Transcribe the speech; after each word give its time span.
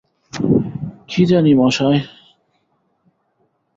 কী 1.09 1.21
জানি 1.25 1.51
মশায়! 1.53 1.99